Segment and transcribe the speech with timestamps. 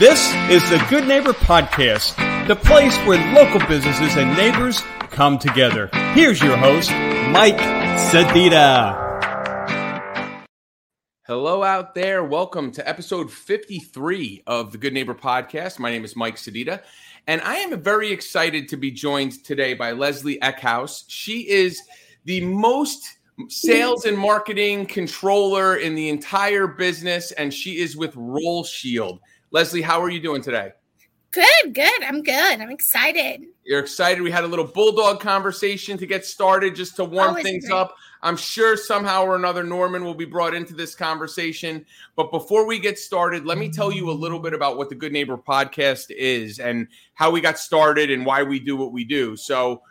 [0.00, 2.16] This is the Good Neighbor Podcast,
[2.48, 4.80] the place where local businesses and neighbors
[5.10, 5.90] come together.
[6.14, 6.90] Here's your host,
[7.28, 7.58] Mike
[8.08, 8.96] Sedita.
[11.26, 12.24] Hello out there.
[12.24, 15.78] Welcome to episode 53 of the Good Neighbor Podcast.
[15.78, 16.80] My name is Mike Sedita,
[17.26, 21.04] and I am very excited to be joined today by Leslie Eckhouse.
[21.08, 21.82] She is
[22.24, 28.64] the most sales and marketing controller in the entire business, and she is with Roll
[28.64, 29.20] Shield.
[29.52, 30.72] Leslie, how are you doing today?
[31.32, 32.02] Good, good.
[32.02, 32.60] I'm good.
[32.60, 33.44] I'm excited.
[33.64, 34.20] You're excited.
[34.20, 37.76] We had a little bulldog conversation to get started just to warm Always things great.
[37.76, 37.94] up.
[38.22, 41.86] I'm sure somehow or another Norman will be brought into this conversation.
[42.16, 44.96] But before we get started, let me tell you a little bit about what the
[44.96, 49.04] Good Neighbor podcast is and how we got started and why we do what we
[49.04, 49.36] do.
[49.36, 49.82] So,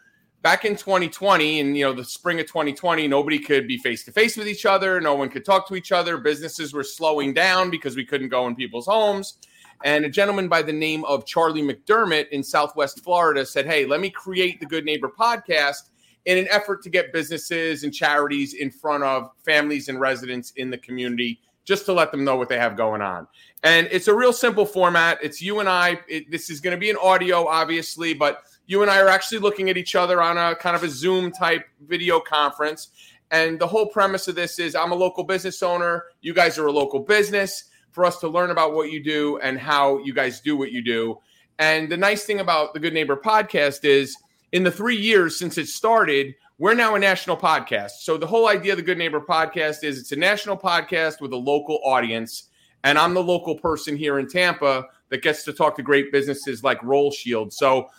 [0.41, 4.11] back in 2020 and you know the spring of 2020 nobody could be face to
[4.13, 7.69] face with each other no one could talk to each other businesses were slowing down
[7.69, 9.37] because we couldn't go in people's homes
[9.83, 13.99] and a gentleman by the name of charlie mcdermott in southwest florida said hey let
[13.99, 15.89] me create the good neighbor podcast
[16.25, 20.69] in an effort to get businesses and charities in front of families and residents in
[20.69, 23.27] the community just to let them know what they have going on
[23.63, 26.79] and it's a real simple format it's you and i it, this is going to
[26.79, 30.37] be an audio obviously but you and I are actually looking at each other on
[30.37, 32.89] a kind of a Zoom type video conference.
[33.31, 36.03] And the whole premise of this is I'm a local business owner.
[36.21, 39.59] You guys are a local business for us to learn about what you do and
[39.59, 41.19] how you guys do what you do.
[41.59, 44.15] And the nice thing about the Good Neighbor podcast is
[44.51, 47.91] in the three years since it started, we're now a national podcast.
[48.01, 51.33] So the whole idea of the Good Neighbor podcast is it's a national podcast with
[51.33, 52.49] a local audience.
[52.83, 56.63] And I'm the local person here in Tampa that gets to talk to great businesses
[56.63, 57.51] like Roll Shield.
[57.51, 57.89] So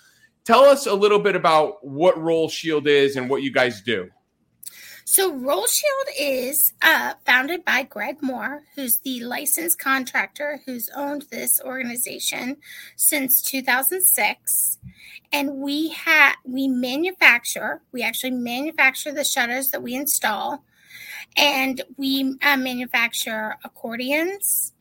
[0.45, 4.11] Tell us a little bit about what Roll Shield is and what you guys do.
[5.13, 11.23] So, Roll Shield is uh, founded by Greg Moore, who's the licensed contractor who's owned
[11.33, 12.59] this organization
[12.95, 14.79] since 2006.
[15.33, 20.63] And we have we manufacture, we actually manufacture the shutters that we install,
[21.37, 24.75] and we uh, manufacture accordions,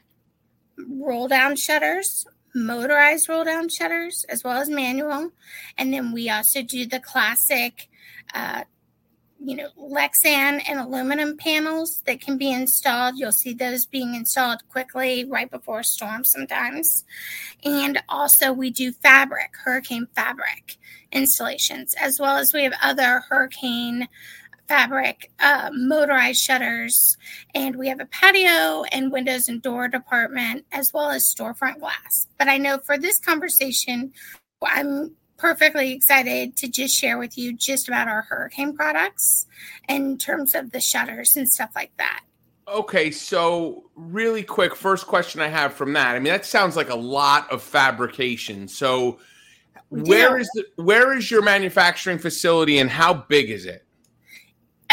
[0.77, 5.31] roll down shutters, motorized roll down shutters as well as manual.
[5.75, 7.87] And then we also do the classic,
[8.35, 8.65] uh,
[9.41, 13.15] you know, Lexan and aluminum panels that can be installed.
[13.17, 17.05] You'll see those being installed quickly right before a storm sometimes.
[17.63, 20.77] And also, we do fabric, hurricane fabric
[21.11, 24.07] installations, as well as we have other hurricane
[24.67, 27.17] fabric, uh, motorized shutters,
[27.55, 32.27] and we have a patio and windows and door department, as well as storefront glass.
[32.37, 34.13] But I know for this conversation,
[34.61, 39.47] I'm perfectly excited to just share with you just about our hurricane products
[39.87, 42.23] in terms of the shutters and stuff like that.
[42.67, 46.15] Okay, so really quick, first question I have from that.
[46.15, 48.67] I mean, that sounds like a lot of fabrication.
[48.67, 49.17] So,
[49.89, 50.41] where yeah.
[50.41, 53.85] is the where is your manufacturing facility and how big is it?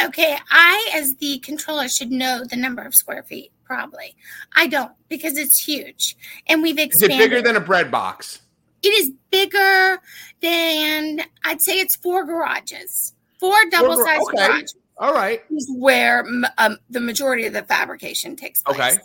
[0.03, 3.53] Okay, I, as the controller, should know the number of square feet.
[3.65, 4.17] Probably,
[4.55, 7.19] I don't because it's huge, and we've expanded.
[7.19, 8.41] Is it bigger than a bread box?
[8.83, 10.01] It is bigger
[10.41, 14.47] than I'd say it's four garages, four double sized okay.
[14.47, 14.77] garages.
[14.99, 16.25] All right, is where
[16.57, 18.79] um, the majority of the fabrication takes place.
[18.79, 18.97] Okay.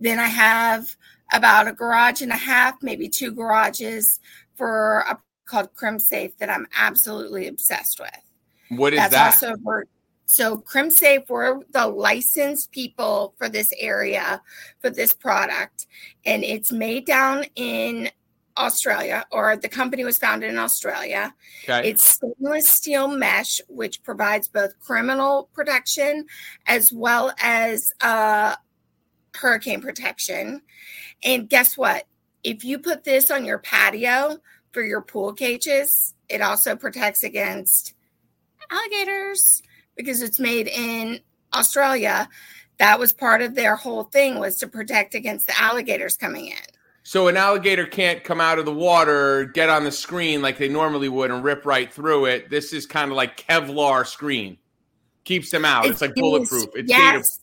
[0.00, 0.96] Then I have
[1.32, 4.18] about a garage and a half, maybe two garages
[4.56, 5.18] for a
[5.50, 8.78] called CrimSafe that I'm absolutely obsessed with.
[8.78, 9.50] What is That's that?
[9.50, 9.86] also for
[10.26, 14.40] so CrimSafe, we're the licensed people for this area
[14.78, 15.88] for this product,
[16.24, 18.10] and it's made down in
[18.60, 21.34] Australia, or the company was founded in Australia.
[21.64, 21.88] Okay.
[21.88, 26.26] It's stainless steel mesh, which provides both criminal protection
[26.66, 28.54] as well as uh,
[29.34, 30.62] hurricane protection.
[31.24, 32.04] And guess what?
[32.42, 34.38] If you put this on your patio
[34.72, 37.94] for your pool cages, it also protects against
[38.70, 39.62] alligators,
[39.96, 41.20] because it's made in
[41.52, 42.28] Australia.
[42.78, 46.69] That was part of their whole thing was to protect against the alligators coming in.
[47.10, 50.68] So an alligator can't come out of the water, get on the screen like they
[50.68, 52.50] normally would, and rip right through it.
[52.50, 54.58] This is kind of like Kevlar screen,
[55.24, 55.86] keeps them out.
[55.86, 56.68] It's, it's like bulletproof.
[56.76, 57.40] It's yes.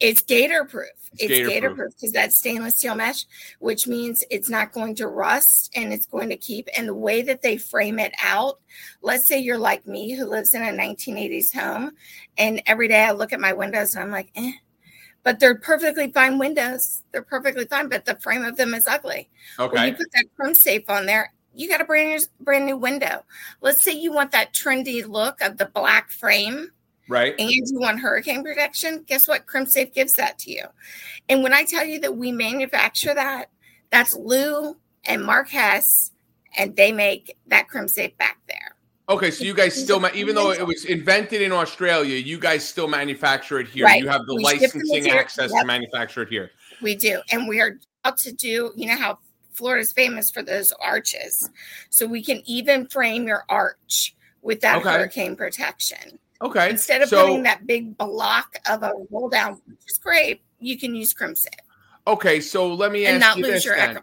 [0.00, 0.88] It's gator proof.
[1.12, 3.26] It's, it's gator proof because that's stainless steel mesh,
[3.60, 6.68] which means it's not going to rust and it's going to keep.
[6.76, 8.58] And the way that they frame it out,
[9.02, 11.92] let's say you're like me who lives in a 1980s home,
[12.36, 14.50] and every day I look at my windows and I'm like, eh.
[15.24, 17.02] But they're perfectly fine windows.
[17.12, 19.28] They're perfectly fine, but the frame of them is ugly.
[19.58, 19.74] Okay.
[19.74, 23.24] When you put that CrimSafe on there, you got a brand new, brand new window.
[23.60, 26.70] Let's say you want that trendy look of the black frame
[27.08, 27.34] Right.
[27.38, 29.46] And you want hurricane protection, guess what?
[29.46, 30.64] CrimSafe gives that to you.
[31.28, 33.50] And when I tell you that we manufacture that,
[33.90, 36.12] That's Lou and Mark Hess,
[36.56, 38.73] and they make that Crimsafe back there.
[39.08, 42.66] Okay, so you guys still, ma- even though it was invented in Australia, you guys
[42.66, 43.84] still manufacture it here.
[43.84, 44.00] Right.
[44.02, 45.60] You have the We licensing access yep.
[45.60, 46.50] to manufacture it here.
[46.80, 47.20] We do.
[47.30, 49.18] And we are about to do, you know how
[49.52, 51.50] Florida's famous for those arches.
[51.90, 54.90] So we can even frame your arch with that Okay.
[54.90, 56.18] hurricane protection.
[56.42, 60.94] Okay, Instead of so putting that big block of a roll down scrape, you can
[60.94, 61.46] use Crimsafe.
[62.06, 63.98] okay, so let me and ask not you lose this your then.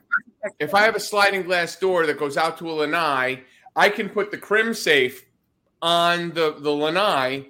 [0.60, 3.42] If I have a sliding glass door that goes out to a lanai,
[3.76, 5.22] I can put the Crimsafe
[5.82, 7.48] on the the lanai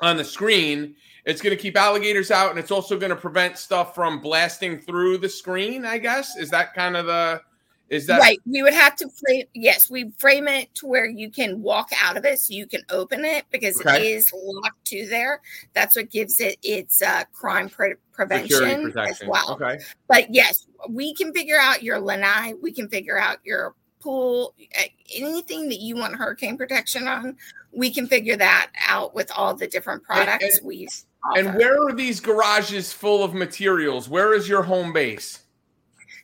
[0.00, 0.94] on the screen.
[1.24, 4.78] It's going to keep alligators out, and it's also going to prevent stuff from blasting
[4.78, 5.84] through the screen.
[5.84, 7.42] I guess is that kind of the
[7.88, 8.38] is that right.
[8.46, 9.46] We would have to frame.
[9.54, 12.82] Yes, we frame it to where you can walk out of it, so you can
[12.90, 14.12] open it because it Okay.
[14.12, 15.40] is locked to there.
[15.72, 19.52] That's what gives it its uh, crime pre- prevention as well.
[19.52, 19.78] Okay,
[20.08, 22.54] But yes, we can figure out your lanai.
[22.60, 23.74] We can figure out your
[24.06, 24.54] pool.
[24.78, 24.82] uh,
[25.14, 27.36] Anything that you want hurricane protection on,
[27.72, 30.88] we can figure that out with all the different products we.
[31.36, 34.08] and where are these garages full of materials?
[34.08, 35.40] Where is your home base?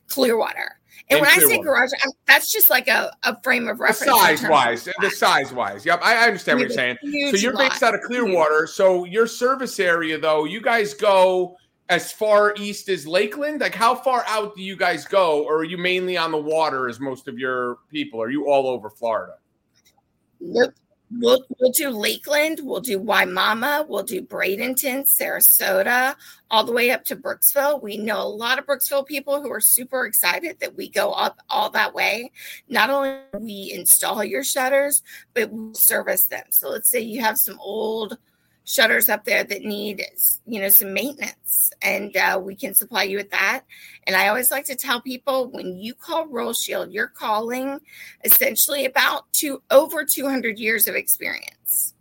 [0.07, 0.77] Clearwater.
[1.09, 4.01] And In when I say garage, I'm, that's just like a, a frame of reference.
[4.03, 5.85] in size wise, the size wise.
[5.85, 6.97] Yep, I I understand what you're saying.
[7.03, 7.89] So you're based lot.
[7.89, 8.67] out of Clearwater.
[8.67, 11.57] So your service area, though, you guys go
[11.93, 13.61] as far east as Lakeland.
[13.61, 16.89] Like, how far out do you guys go, or are you mainly on the water
[16.89, 18.21] as most of your people?
[18.21, 19.35] Are you all over Florida?
[20.41, 20.73] Nope.
[21.15, 26.15] We'll, we'll do Lakeland, we'll do Wimauma, we'll do Bradenton, Sarasota,
[26.49, 27.83] all the way up to Brooksville.
[27.83, 31.37] We know a lot of Brooksville people who are super excited that we go up
[31.51, 32.31] all that way.
[32.67, 35.03] Not only we install your shutters,
[35.35, 36.45] but we service them.
[36.49, 38.17] So let's say you have some old
[38.65, 40.05] shutters up there that need
[40.45, 43.63] you know some maintenance and uh, we can supply you with that.
[44.07, 47.79] And i always like to tell people when you call roll shield you're calling
[48.23, 51.93] essentially about two over 200 years of experience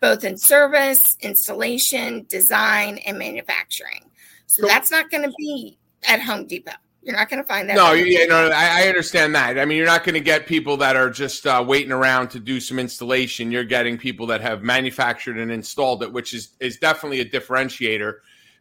[0.00, 4.10] both in service installation design and manufacturing.
[4.46, 7.68] So So- that's not going to be at home depot you're not going to find
[7.68, 9.58] that No, yeah, no, no, I, I understand that.
[9.58, 12.40] I mean, you're not going to get people that are just uh, waiting around to
[12.40, 13.50] do some installation.
[13.50, 18.14] You're getting people that have manufactured and installed it, which is is definitely a differentiator.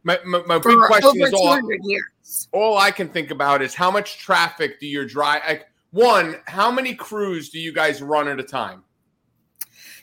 [0.03, 3.91] My, my, my big question is all years all I can think about is how
[3.91, 5.41] much traffic do you drive?
[5.47, 8.83] Like, one, how many crews do you guys run at a time?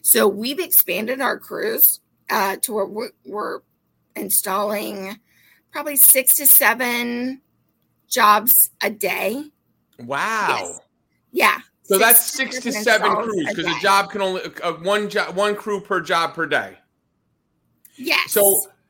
[0.02, 2.00] So we've expanded our crews
[2.30, 3.60] uh, to where we're, we're
[4.14, 5.18] installing
[5.70, 7.40] probably six to seven
[8.08, 9.44] jobs a day.
[9.98, 10.56] Wow.
[10.60, 10.80] Yes.
[11.32, 11.58] Yeah.
[11.82, 13.80] So that's six to seven crews because a day.
[13.80, 16.76] job can only uh, one job one crew per job per day.
[17.96, 18.32] Yes.
[18.32, 18.42] So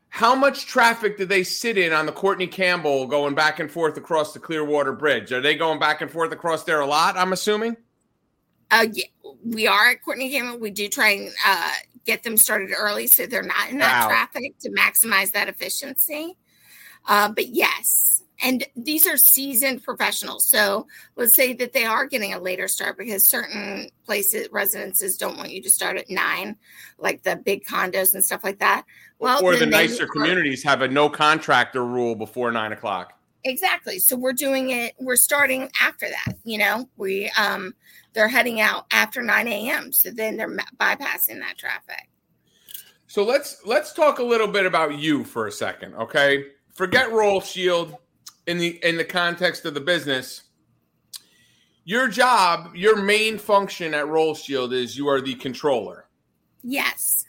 [0.08, 3.96] how much traffic do they sit in on the Courtney Campbell going back and forth
[3.98, 5.30] across the Clearwater Bridge?
[5.32, 7.16] Are they going back and forth across there a lot?
[7.16, 7.76] I'm assuming.
[8.70, 9.04] uh, yeah,
[9.44, 10.58] we are at Courtney Campbell.
[10.58, 11.70] We do try and uh,
[12.06, 14.08] get them started early so they're not in that Wow.
[14.08, 16.36] traffic to maximize that efficiency.
[17.06, 20.48] Uh, but yes, and these are seasoned professionals.
[20.48, 20.86] So
[21.16, 25.50] let's say that they are getting a later start because certain places, residences don't want
[25.50, 26.56] you to start at nine,
[26.98, 28.84] like the big condos and stuff like that.
[29.18, 33.14] Well, or the nicer communities have a no contractor rule before nine o'clock.
[33.44, 33.98] Exactly.
[33.98, 34.94] So we're doing it.
[34.98, 36.36] We're starting after that.
[36.44, 37.74] You know, we um
[38.12, 39.92] they're heading out after nine a.m.
[39.92, 42.08] So then they're bypassing that traffic.
[43.06, 46.46] So let's let's talk a little bit about you for a second, okay?
[46.74, 47.96] Forget Roll Shield
[48.46, 50.42] in the in the context of the business.
[51.84, 56.08] Your job, your main function at Roll Shield is you are the controller.
[56.64, 57.24] Yes.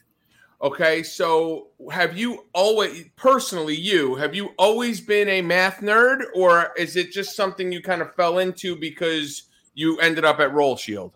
[0.59, 6.71] Okay, so have you always personally you have you always been a math nerd, or
[6.75, 9.43] is it just something you kind of fell into because
[9.75, 11.13] you ended up at Roll Shield?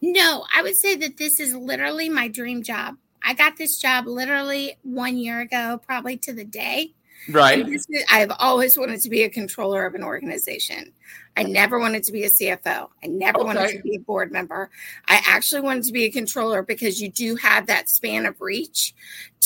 [0.00, 2.96] No, I would say that this is literally my dream job.
[3.22, 6.94] I got this job literally one year ago, probably to the day.
[7.28, 7.60] Right.
[7.60, 10.92] And this is- I've always wanted to be a controller of an organization.
[11.36, 12.90] I never wanted to be a CFO.
[13.02, 14.70] I never wanted to be a board member.
[15.06, 18.94] I actually wanted to be a controller because you do have that span of reach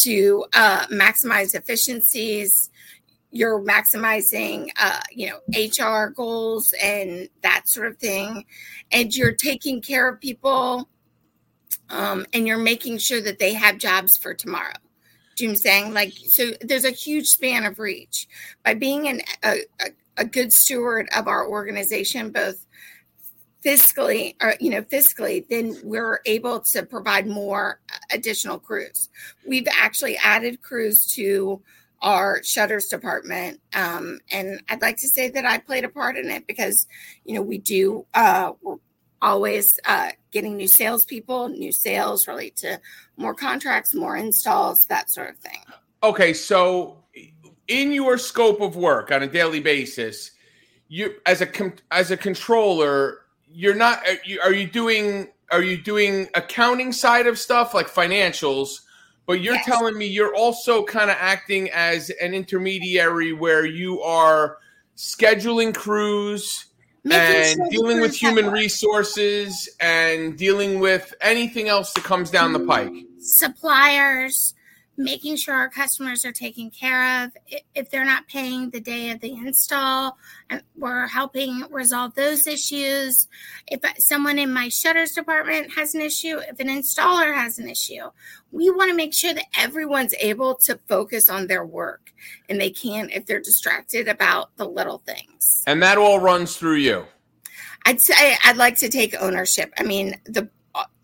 [0.05, 2.71] to uh, maximize efficiencies.
[3.31, 8.45] You're maximizing, uh, you know, HR goals and that sort of thing,
[8.91, 10.89] and you're taking care of people,
[11.89, 14.75] um, and you're making sure that they have jobs for tomorrow.
[15.51, 15.95] I'm saying?
[15.95, 18.29] Like, so there's a huge span of reach
[18.65, 19.87] by being an, a, a,
[20.19, 22.67] a good steward of our organization, both
[23.65, 27.79] fiscally or you know fiscally then we're able to provide more
[28.13, 29.09] additional crews
[29.47, 31.63] we've actually added crews to
[32.03, 33.61] our shutters department.
[33.75, 36.87] Um, and I'd like to say that I played a part in it because,
[37.25, 38.53] you know, we do, uh,
[39.23, 42.79] always uh, getting new salespeople, new sales relate to
[43.17, 45.61] more contracts, more installs, that sort of thing.
[46.03, 46.35] Okay.
[46.35, 46.99] So,
[47.69, 50.33] in your scope of work on a daily basis,
[50.89, 51.49] you as a
[51.91, 57.27] as a controller, you're not are you, are you doing are you doing accounting side
[57.27, 58.81] of stuff like financials
[59.27, 59.65] but you're yes.
[59.65, 64.59] telling me you're also kind of acting as an intermediary where you are
[64.97, 66.67] scheduling crews
[67.11, 72.61] and sure dealing with human resources and dealing with anything else that comes down the
[72.61, 72.93] pike.
[73.19, 74.55] Suppliers,
[74.97, 77.31] making sure our customers are taken care of.
[77.75, 80.19] If they're not paying the day of the install,
[80.77, 83.29] we're helping resolve those issues.
[83.67, 88.11] If someone in my shutters department has an issue, if an installer has an issue,
[88.51, 92.13] we want to make sure that everyone's able to focus on their work
[92.49, 95.63] and they can't if they're distracted about the little things.
[95.67, 97.07] And that all runs through you.
[97.85, 99.73] I'd say I'd like to take ownership.
[99.79, 100.49] I mean, the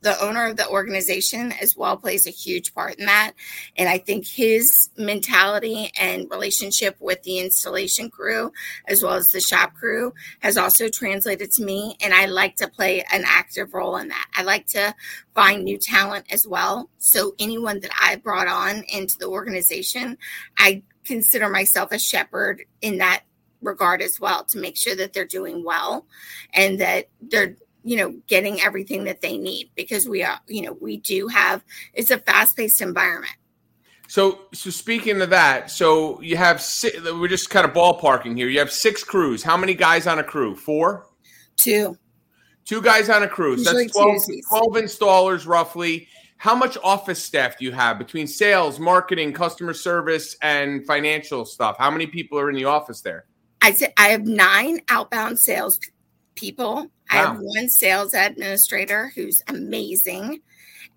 [0.00, 3.32] the owner of the organization as well plays a huge part in that.
[3.76, 8.52] And I think his mentality and relationship with the installation crew,
[8.86, 11.96] as well as the shop crew, has also translated to me.
[12.00, 14.26] And I like to play an active role in that.
[14.34, 14.94] I like to
[15.34, 16.90] find new talent as well.
[16.98, 20.18] So anyone that I brought on into the organization,
[20.58, 23.22] I consider myself a shepherd in that
[23.62, 26.06] regard as well to make sure that they're doing well
[26.54, 27.56] and that they're
[27.88, 31.64] you know getting everything that they need because we are you know we do have
[31.94, 33.32] it's a fast-paced environment.
[34.08, 38.48] So so speaking of that so you have six, we're just kind of ballparking here.
[38.48, 39.42] You have six crews.
[39.42, 40.54] How many guys on a crew?
[40.54, 41.06] Four?
[41.56, 41.96] Two.
[42.66, 43.56] Two guys on a crew.
[43.56, 44.18] So that's 12,
[44.50, 46.08] 12 installers roughly.
[46.36, 51.76] How much office staff do you have between sales marketing customer service and financial stuff?
[51.78, 53.24] How many people are in the office there?
[53.62, 55.80] I said i have nine outbound sales
[56.38, 60.40] people I have one sales administrator who's amazing,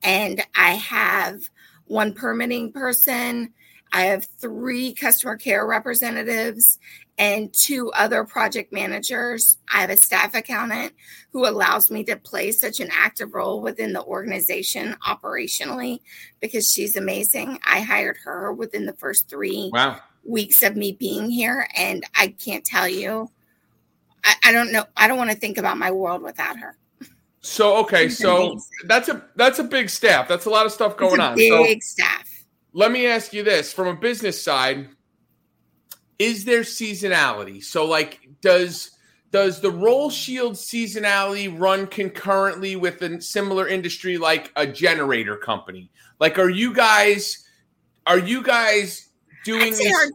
[0.04, 1.40] and I have
[1.86, 3.54] one permitting person.
[3.94, 6.80] I have three customer care representatives
[7.18, 9.58] and two other project managers.
[9.74, 10.94] I have a staff accountant
[11.34, 16.00] who allows me to play such an active role within the organization operationally
[16.40, 17.60] because she's amazing.
[17.66, 20.00] I hired her within the first three wow.
[20.24, 23.30] weeks of me being here, and I can't tell you
[24.24, 24.86] I, I don't know.
[24.98, 26.78] I don't want to think about my world without her.
[27.42, 28.62] So okay, so amazing.
[28.86, 30.28] that's a that's a big staff.
[30.28, 31.36] That's a lot of stuff going on.
[31.36, 32.28] Big so, staff.
[32.74, 34.90] Let me ask you this: from a business side,
[36.20, 37.64] is there seasonality?
[37.64, 38.92] So, like, does
[39.32, 45.90] does the roll shield seasonality run concurrently with a similar industry like a generator company?
[46.20, 47.44] Like, are you guys
[48.06, 49.10] are you guys
[49.46, 49.94] doing this?
[49.94, 50.08] Our,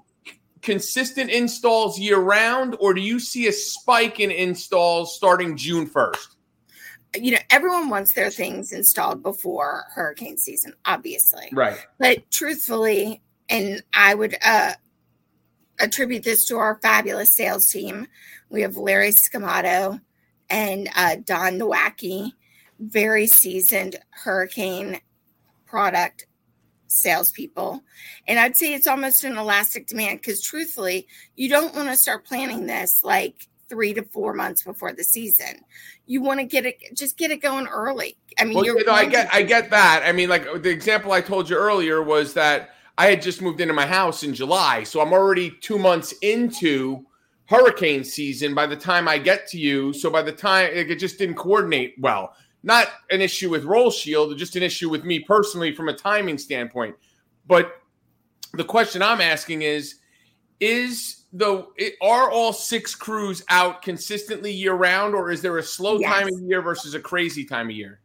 [0.67, 6.27] consistent installs year round, or do you see a spike in installs starting June 1st?
[7.15, 11.49] You know, everyone wants their things installed before hurricane season, obviously.
[11.53, 11.79] Right.
[11.99, 14.73] But truthfully, and I would uh,
[15.79, 18.09] attribute this to our fabulous sales team.
[18.51, 20.01] We have Larry Scamato
[20.51, 22.33] and uh, Don Nowacki,
[22.81, 25.01] very seasoned hurricane
[25.65, 26.27] product
[26.89, 27.83] salespeople.
[28.27, 32.25] And I'd say it's almost an elastic demand because truthfully, you don't want to start
[32.25, 35.65] planning this like three to four months before the season.
[36.07, 38.17] You want to get it, just get it going early.
[38.39, 40.03] I mean, well, you know, I get, I get that.
[40.05, 43.61] I mean, like the example I told you earlier was that I had just moved
[43.61, 47.05] into my house in July, so I'm already two months into
[47.47, 49.93] hurricane season by the time I get to you.
[49.93, 52.35] So by the time it just didn't coordinate well
[52.67, 56.37] not an issue with Roll Shield, just an issue with me personally from a timing
[56.37, 56.97] standpoint.
[57.47, 57.81] But
[58.53, 60.01] the question I'm asking is
[60.59, 61.67] is the
[62.03, 66.13] are all six crews out consistently year round or is there a slow yes.
[66.13, 68.01] time of year versus a crazy time of year?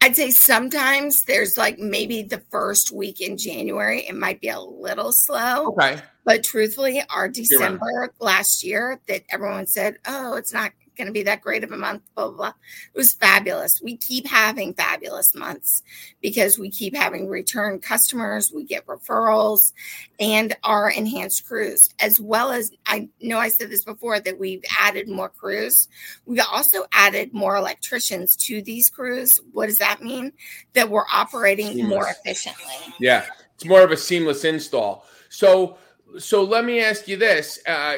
[0.00, 4.60] I'd say sometimes there's like maybe the first week in January, it might be a
[4.60, 5.72] little slow.
[5.72, 6.00] Okay.
[6.24, 11.22] But truthfully, our December last year that everyone said, oh, it's not going to be
[11.24, 12.48] that great of a month, blah, blah, blah.
[12.48, 13.72] It was fabulous.
[13.82, 15.82] We keep having fabulous months
[16.20, 19.72] because we keep having return customers, we get referrals,
[20.18, 24.62] and our enhanced crews, as well as I know I said this before that we've
[24.78, 25.88] added more crews.
[26.26, 29.40] We've also added more electricians to these crews.
[29.52, 30.32] What does that mean?
[30.74, 31.88] That we're operating seamless.
[31.88, 32.94] more efficiently.
[33.00, 35.06] Yeah, it's more of a seamless install.
[35.28, 35.78] So,
[36.18, 37.96] so let me ask you this, uh, uh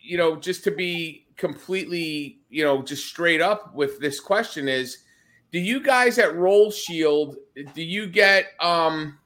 [0.00, 4.98] you know, just to be completely, you know, just straight up with this question is
[5.50, 7.36] do you guys at Roll Shield
[7.74, 9.18] do you get um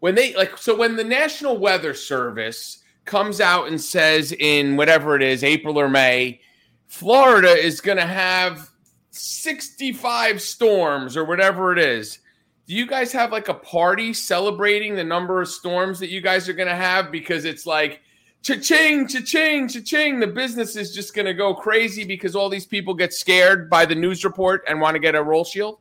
[0.00, 5.16] when they like so when the National Weather Service comes out and says in whatever
[5.16, 6.40] it is, April or May,
[6.86, 8.70] Florida is going to have
[9.10, 12.18] 65 storms or whatever it is.
[12.66, 16.48] Do you guys have like a party celebrating the number of storms that you guys
[16.48, 18.00] are going to have because it's like
[18.42, 20.20] cha-ching, cha-ching, cha-ching.
[20.20, 23.86] The business is just going to go crazy because all these people get scared by
[23.86, 25.78] the news report and want to get a roll shield?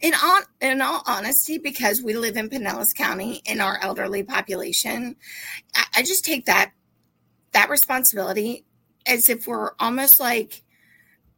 [0.00, 5.16] In all, in all honesty, because we live in Pinellas County in our elderly population,
[5.74, 6.72] I, I just take that
[7.52, 8.64] that responsibility
[9.06, 10.62] as if we're almost like,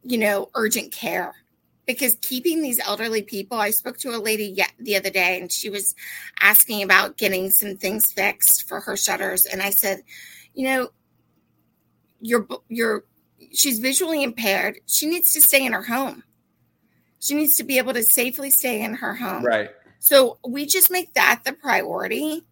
[0.03, 1.33] you know, urgent care.
[1.87, 5.51] Because keeping these elderly people, I spoke to a lady yet the other day, and
[5.51, 5.95] she was
[6.39, 10.01] asking about getting some things fixed for her shutters, and I said,
[10.53, 10.89] you know,
[12.19, 13.05] you're you're
[13.53, 14.79] she's visually impaired.
[14.85, 16.23] She needs to stay in her home
[17.19, 19.43] she needs to be able to safely stay in her home.
[19.43, 19.69] Right.
[19.99, 22.43] So we just make that the priority.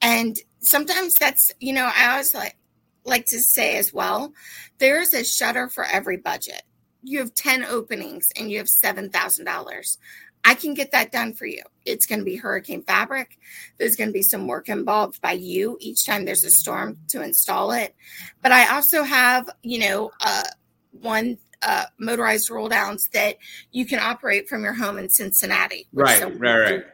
[0.00, 2.56] And sometimes that's, you know, I always like
[3.04, 4.32] like to say as well,
[4.78, 6.62] there's a shutter for every budget.
[7.02, 9.96] You have 10 openings and you have $7,000.
[10.44, 11.62] I can get that done for you.
[11.84, 13.38] It's going to be hurricane fabric.
[13.78, 17.22] There's going to be some work involved by you each time there's a storm to
[17.22, 17.94] install it.
[18.42, 20.44] But I also have, you know, uh,
[20.90, 23.36] one uh, motorized roll downs that
[23.70, 25.86] you can operate from your home in Cincinnati.
[25.92, 26.84] Right, so right, right.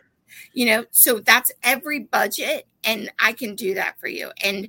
[0.52, 4.30] You know, so that's every budget, and I can do that for you.
[4.44, 4.68] And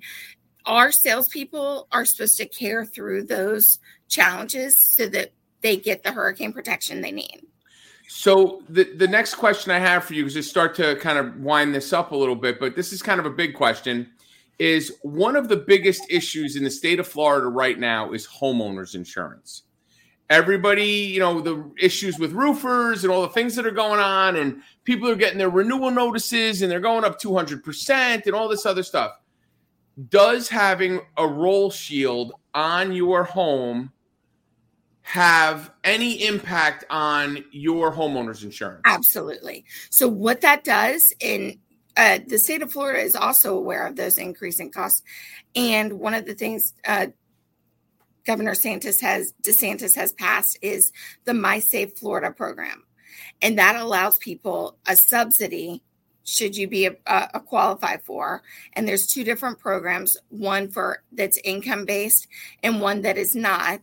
[0.65, 6.53] our salespeople are supposed to care through those challenges so that they get the hurricane
[6.53, 7.41] protection they need.
[8.07, 11.37] So the the next question I have for you is to start to kind of
[11.37, 14.09] wind this up a little bit, but this is kind of a big question.
[14.57, 18.95] Is one of the biggest issues in the state of Florida right now is homeowners
[18.95, 19.63] insurance
[20.29, 24.35] everybody, you know, the issues with roofers and all the things that are going on,
[24.35, 28.65] and people are getting their renewal notices and they're going up 200% and all this
[28.65, 29.13] other stuff.
[30.09, 33.91] Does having a roll shield on your home
[35.09, 38.81] have any impact on your homeowner's insurance?
[38.86, 39.65] Absolutely.
[39.89, 41.60] So, what that does in
[41.97, 45.01] uh, the state of Florida is also aware of those increasing costs.
[45.55, 47.07] And one of the things uh,
[48.27, 50.91] Governor Santis has DeSantis has passed is
[51.25, 52.84] the My Safe Florida program,
[53.41, 55.81] and that allows people a subsidy
[56.23, 61.39] should you be a, a, qualify for and there's two different programs one for that's
[61.43, 62.27] income based
[62.62, 63.79] and one that is not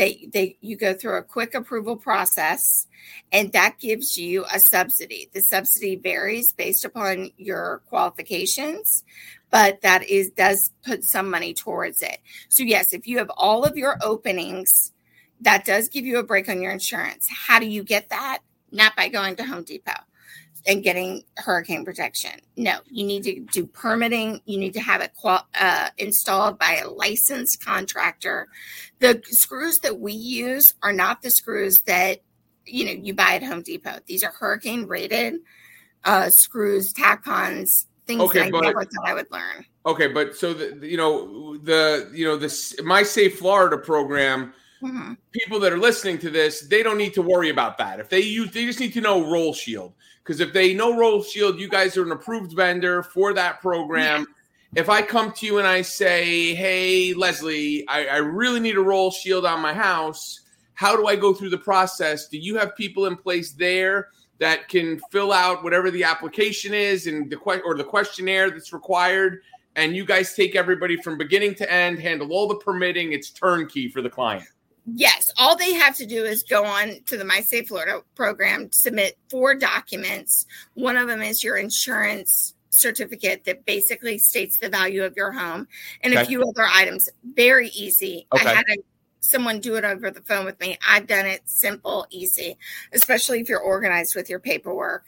[0.00, 2.86] they they you go through a quick approval process
[3.30, 9.04] and that gives you a subsidy the subsidy varies based upon your qualifications
[9.50, 12.18] but that is does put some money towards it.
[12.48, 14.92] So yes, if you have all of your openings,
[15.40, 17.26] that does give you a break on your insurance.
[17.28, 18.38] How do you get that?
[18.70, 19.92] Not by going to Home Depot
[20.66, 22.32] and getting hurricane protection.
[22.56, 24.40] No, you need to do permitting.
[24.44, 28.48] You need to have it qual- uh, installed by a licensed contractor.
[28.98, 32.20] The screws that we use are not the screws that
[32.66, 33.98] you know you buy at Home Depot.
[34.06, 35.40] These are hurricane rated
[36.04, 39.64] uh, screws, tack-ons things okay, I but, never thought I would learn.
[39.86, 44.52] Okay, but so the you know the you know this My Safe Florida program.
[44.82, 45.12] Mm-hmm.
[45.32, 48.00] People that are listening to this, they don't need to worry about that.
[48.00, 51.22] If they use, they just need to know Roll Shield because if they know Roll
[51.22, 54.26] Shield, you guys are an approved vendor for that program.
[54.76, 58.82] If I come to you and I say, "Hey, Leslie, I, I really need a
[58.82, 60.40] Roll Shield on my house,"
[60.74, 62.28] how do I go through the process?
[62.28, 64.08] Do you have people in place there?
[64.40, 68.72] that can fill out whatever the application is and the que- or the questionnaire that's
[68.72, 69.42] required
[69.76, 73.88] and you guys take everybody from beginning to end handle all the permitting it's turnkey
[73.88, 74.48] for the client
[74.94, 78.70] yes all they have to do is go on to the my safe florida program
[78.72, 85.02] submit four documents one of them is your insurance certificate that basically states the value
[85.02, 85.66] of your home
[86.02, 86.22] and okay.
[86.22, 88.46] a few other items very easy okay.
[88.46, 88.76] i had a
[89.20, 90.78] someone do it over the phone with me.
[90.86, 92.58] I've done it simple, easy,
[92.92, 95.04] especially if you're organized with your paperwork.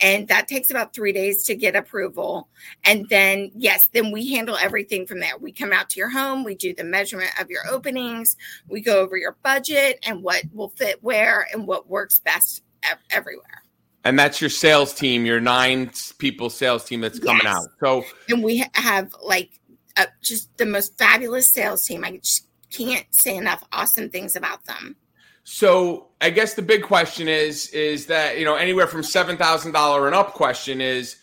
[0.00, 2.48] And that takes about three days to get approval.
[2.84, 5.36] And then, yes, then we handle everything from there.
[5.38, 8.36] We come out to your home, we do the measurement of your openings,
[8.68, 12.62] we go over your budget and what will fit where and what works best
[13.10, 13.62] everywhere.
[14.04, 17.56] And that's your sales team, your nine people sales team that's coming yes.
[17.56, 17.68] out.
[17.80, 19.58] So, and we have like
[19.96, 22.04] uh, just the most fabulous sales team.
[22.04, 22.46] I just
[22.76, 24.96] can't say enough awesome things about them.
[25.44, 29.72] So I guess the big question is is that you know anywhere from seven thousand
[29.72, 31.16] dollar and up question is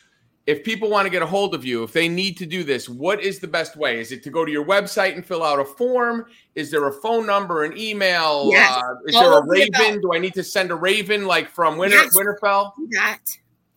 [0.47, 2.89] if people want to get a hold of you, if they need to do this,
[2.89, 3.99] what is the best way?
[3.99, 6.25] Is it to go to your website and fill out a form?
[6.55, 8.49] Is there a phone number, an email?
[8.51, 8.71] Yes.
[8.71, 10.01] Uh, is there a Raven?
[10.01, 12.17] Do I need to send a Raven like from Winter yes.
[12.17, 12.73] Winterfell?
[12.91, 13.19] That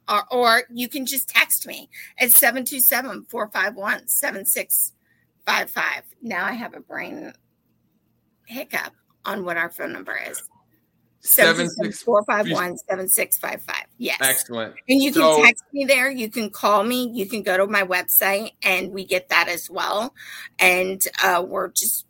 [0.08, 6.02] or, or you can just text me at 727 451 7655.
[6.22, 7.32] Now I have a brain
[8.46, 8.92] hiccup
[9.24, 10.42] on what our phone number is.
[11.24, 13.86] 451 7655.
[13.96, 14.18] Yes.
[14.20, 14.74] Excellent.
[14.88, 16.10] And you can so, text me there.
[16.10, 17.08] You can call me.
[17.14, 20.14] You can go to my website and we get that as well.
[20.58, 22.04] And uh, we're just,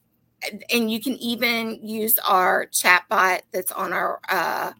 [0.73, 4.73] and you can even use our chat bot that's on our uh,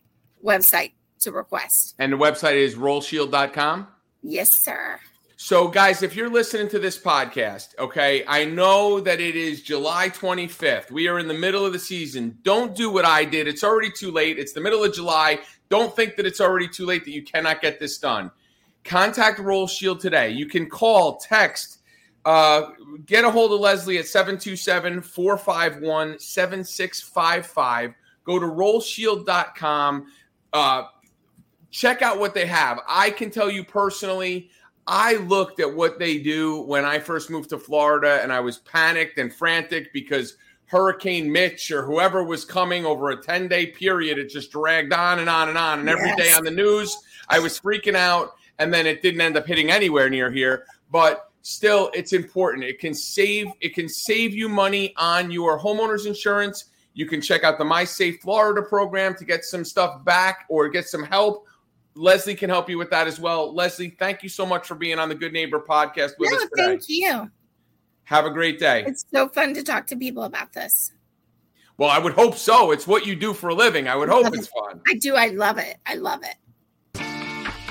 [0.45, 1.95] website to request.
[2.01, 3.87] And the website is rollshield.com?
[4.23, 4.99] Yes, sir.
[5.47, 10.09] So, guys, if you're listening to this podcast, okay, I know that it is July
[10.09, 10.91] 25th.
[10.91, 12.39] We are in the middle of the season.
[12.45, 13.47] Don't do what I did.
[13.47, 14.39] It's already too late.
[14.39, 15.41] It's the middle of July.
[15.69, 18.31] Don't think that it's already too late that you cannot get this done.
[18.85, 20.31] Contact Roll Shield today.
[20.31, 21.81] You can call, text,
[22.25, 22.71] uh,
[23.05, 27.95] get a hold of Leslie at 727 451 7655.
[28.25, 30.07] Go to rollshield.com.
[30.55, 30.85] Uh,
[31.71, 32.81] check out what they have.
[32.89, 34.49] I can tell you personally,
[34.87, 38.59] I looked at what they do when I first moved to Florida and I was
[38.59, 44.19] panicked and frantic because Hurricane Mitch or whoever was coming over a 10 day period,
[44.19, 45.81] it just dragged on and on and on.
[45.81, 46.19] And every yes.
[46.19, 46.97] day on the news,
[47.29, 48.35] I was freaking out.
[48.59, 50.67] And then it didn't end up hitting anywhere near here.
[50.91, 52.65] But still, it's important.
[52.65, 56.67] It can save, it can save you money on your homeowner's insurance.
[56.95, 60.69] You can check out the My Safe Florida program to get some stuff back or
[60.69, 61.47] get some help
[61.97, 63.55] Leslie can help you with that as well.
[63.55, 66.43] Leslie, thank you so much for being on the Good Neighbor podcast with no, us
[66.43, 66.67] today.
[66.67, 67.31] Thank you.
[68.05, 68.85] Have a great day.
[68.87, 70.93] It's so fun to talk to people about this.
[71.77, 72.71] Well, I would hope so.
[72.71, 73.89] It's what you do for a living.
[73.89, 74.81] I would hope it's fun.
[74.89, 75.17] I do.
[75.17, 75.79] I love it.
[75.87, 76.37] I love it.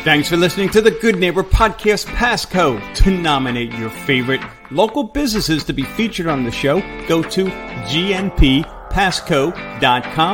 [0.03, 2.77] Thanks for listening to the Good Neighbor Podcast Pasco.
[2.95, 8.73] To nominate your favorite local businesses to be featured on the show, go to gnppasco.com.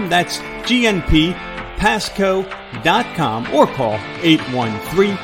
[0.10, 5.16] That's GNP pasco.com or call 813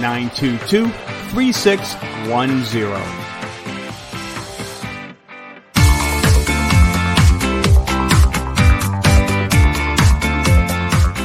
[0.00, 0.88] 922
[1.30, 3.23] 3610.